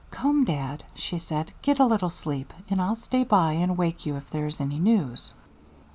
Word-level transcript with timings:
"Come, 0.09 0.45
dad," 0.45 0.83
she 0.95 1.19
said. 1.19 1.51
"Get 1.61 1.77
a 1.77 1.85
little 1.85 2.09
sleep, 2.09 2.51
and 2.71 2.81
I'll 2.81 2.95
stay 2.95 3.23
by 3.23 3.51
and 3.51 3.77
wake 3.77 4.03
you 4.03 4.15
if 4.15 4.27
there 4.31 4.47
is 4.47 4.59
any 4.59 4.79
news." 4.79 5.35